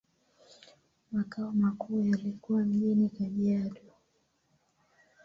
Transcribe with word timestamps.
Makao 1.11 1.51
makuu 1.51 2.03
yalikuwa 2.05 2.63
mjini 2.63 3.09
Kajiado. 3.09 3.91